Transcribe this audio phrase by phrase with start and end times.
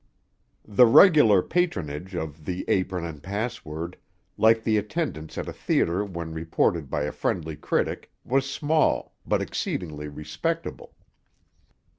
[0.65, 3.97] The regular patronage of the "Apron and Password,"
[4.35, 9.43] like the attendance at a theatre when reported by a friendly critic, was small, but
[9.43, 10.95] exceedingly respectable.